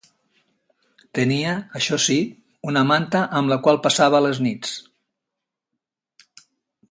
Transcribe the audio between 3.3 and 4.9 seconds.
amb la qual passava les nits.